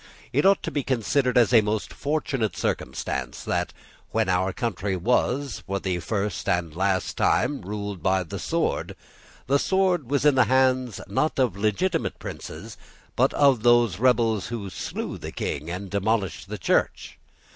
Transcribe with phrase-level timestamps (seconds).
[0.33, 3.71] It ought to be considered as a most fortunate circumstance that,
[4.09, 8.95] when our country was, for the first and last time, ruled by the sword,
[9.45, 12.77] the sword was in the hands, not of legitimate princes,
[13.15, 17.19] but of those rebels who slew the King and demolished the Church.